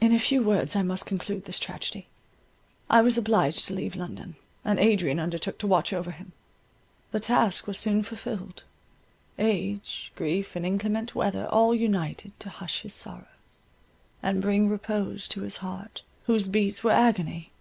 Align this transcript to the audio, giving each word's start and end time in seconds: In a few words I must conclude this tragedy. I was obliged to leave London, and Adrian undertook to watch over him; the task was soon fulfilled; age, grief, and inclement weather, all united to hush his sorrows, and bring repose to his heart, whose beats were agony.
In 0.00 0.14
a 0.14 0.18
few 0.18 0.42
words 0.42 0.74
I 0.74 0.80
must 0.80 1.04
conclude 1.04 1.44
this 1.44 1.58
tragedy. 1.58 2.08
I 2.88 3.02
was 3.02 3.18
obliged 3.18 3.66
to 3.66 3.74
leave 3.74 3.94
London, 3.94 4.36
and 4.64 4.78
Adrian 4.78 5.20
undertook 5.20 5.58
to 5.58 5.66
watch 5.66 5.92
over 5.92 6.10
him; 6.10 6.32
the 7.10 7.20
task 7.20 7.66
was 7.66 7.78
soon 7.78 8.02
fulfilled; 8.02 8.64
age, 9.38 10.10
grief, 10.16 10.56
and 10.56 10.64
inclement 10.64 11.14
weather, 11.14 11.46
all 11.50 11.74
united 11.74 12.32
to 12.40 12.48
hush 12.48 12.80
his 12.80 12.94
sorrows, 12.94 13.26
and 14.22 14.40
bring 14.40 14.70
repose 14.70 15.28
to 15.28 15.42
his 15.42 15.58
heart, 15.58 16.00
whose 16.24 16.48
beats 16.48 16.82
were 16.82 16.92
agony. 16.92 17.52